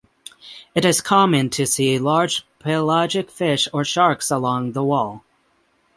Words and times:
It 0.73 0.83
is 0.83 0.99
common 0.99 1.51
to 1.51 1.67
see 1.67 1.99
large 1.99 2.43
pelagic 2.57 3.29
fish 3.29 3.67
or 3.71 3.85
sharks 3.85 4.31
along 4.31 4.71
the 4.71 4.81
wall. 4.83 5.23